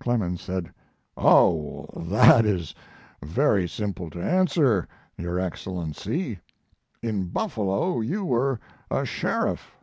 Clemens 0.00 0.42
said: 0.42 0.72
"Oh, 1.16 1.88
that 1.96 2.44
is 2.44 2.74
very 3.22 3.68
simple 3.68 4.10
to 4.10 4.20
answer, 4.20 4.88
your 5.16 5.38
Excellency. 5.38 6.40
In 7.00 7.28
Buffalo 7.28 8.00
you 8.00 8.24
were 8.24 8.58
a 8.90 9.04
sheriff. 9.06 9.76